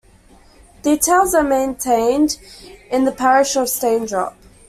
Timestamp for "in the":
2.89-3.11